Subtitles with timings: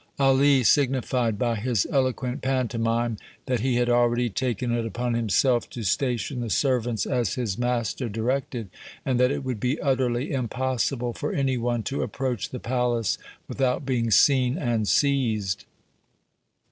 [0.17, 5.83] Ali signified by his eloquent pantomime that he had already taken it upon himself to
[5.83, 8.71] station the servants as his master directed,
[9.05, 13.85] and that it would be utterly impossible for any one to approach the palace without
[13.85, 15.65] being seen and seized.